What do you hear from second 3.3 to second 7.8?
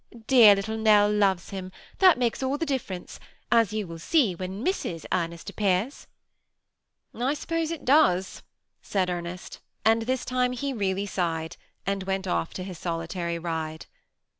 as you will see when Mrs. Ernest ap pears."" I suppose